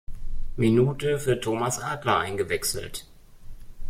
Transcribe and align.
Minute 0.57 1.19
für 1.19 1.39
Thomas 1.39 1.79
Adler 1.79 2.17
eingewechselt. 2.17 3.05